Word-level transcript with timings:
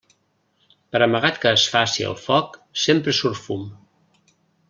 Per 0.95 1.01
amagat 1.05 1.37
que 1.43 1.51
es 1.57 1.65
faci 1.75 2.07
el 2.13 2.17
foc, 2.23 2.59
sempre 2.87 3.15
surt 3.19 3.41
fum. 3.43 3.71